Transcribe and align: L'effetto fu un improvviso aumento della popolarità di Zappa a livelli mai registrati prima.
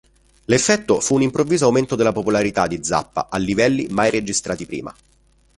L'effetto 0.45 0.99
fu 0.99 1.13
un 1.13 1.21
improvviso 1.21 1.65
aumento 1.65 1.95
della 1.95 2.11
popolarità 2.11 2.65
di 2.65 2.83
Zappa 2.83 3.27
a 3.29 3.37
livelli 3.37 3.85
mai 3.91 4.09
registrati 4.09 4.65
prima. 4.65 4.91